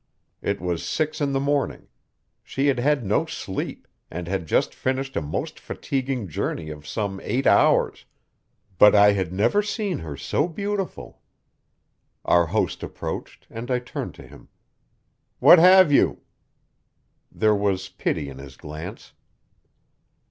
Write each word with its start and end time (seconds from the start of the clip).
It 0.41 0.59
was 0.59 0.83
six 0.83 1.21
in 1.21 1.31
the 1.31 1.39
morning; 1.39 1.87
she 2.43 2.65
had 2.65 2.79
had 2.79 3.05
no 3.05 3.27
sleep, 3.27 3.87
and 4.09 4.27
had 4.27 4.47
just 4.47 4.73
finished 4.73 5.15
a 5.15 5.21
most 5.21 5.59
fatiguing 5.59 6.27
journey 6.27 6.71
of 6.71 6.87
some 6.87 7.19
eight 7.23 7.45
hours; 7.45 8.05
but 8.79 8.95
I 8.95 9.11
had 9.11 9.31
never 9.31 9.61
seen 9.61 9.99
her 9.99 10.17
so 10.17 10.47
beautiful. 10.47 11.21
Our 12.25 12.47
host 12.47 12.81
approached, 12.81 13.45
and 13.51 13.69
I 13.69 13.77
turned 13.77 14.15
to 14.15 14.25
him: 14.25 14.47
"What 15.37 15.59
have 15.59 15.91
you?" 15.91 16.21
There 17.31 17.53
was 17.55 17.89
pity 17.89 18.27
in 18.27 18.39
his 18.39 18.57
glance. 18.57 19.13